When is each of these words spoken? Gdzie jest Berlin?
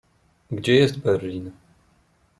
Gdzie 0.51 0.73
jest 0.75 0.99
Berlin? 0.99 1.51